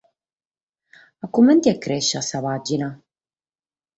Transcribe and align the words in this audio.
Comente 1.35 1.67
est 1.71 1.81
crèschida 1.83 2.21
sa 2.29 2.39
pàgina? 2.45 2.87